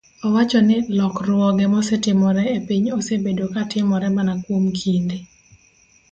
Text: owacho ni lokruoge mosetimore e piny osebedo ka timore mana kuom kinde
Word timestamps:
owacho 0.27 0.59
ni 0.67 0.75
lokruoge 0.97 1.65
mosetimore 1.73 2.43
e 2.57 2.59
piny 2.67 2.85
osebedo 2.97 3.43
ka 3.53 3.61
timore 3.71 4.07
mana 4.15 4.33
kuom 4.43 4.65
kinde 4.79 5.17